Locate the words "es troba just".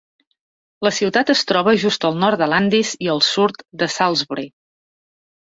1.33-2.07